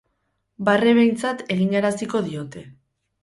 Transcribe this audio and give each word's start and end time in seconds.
Barre 0.69 0.93
behintzat 0.99 1.45
eginaraziko 1.57 2.25
diote. 2.31 2.65